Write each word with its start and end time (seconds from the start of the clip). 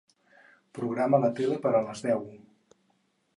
Programa 0.77 1.19
la 1.25 1.29
tele 1.41 1.59
per 1.67 1.75
a 1.81 1.83
les 1.89 2.03
deu. 2.07 2.25